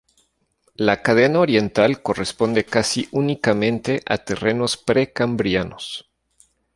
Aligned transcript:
La 0.77 1.03
cadena 1.03 1.39
oriental 1.41 2.01
corresponde 2.01 2.63
casi 2.65 3.07
únicamente 3.11 4.01
a 4.07 4.17
terrenos 4.17 4.75
pre-cambrianos. 4.75 6.09